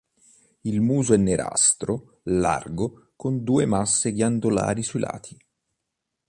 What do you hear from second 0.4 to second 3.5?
Il muso è nerastro, largo, con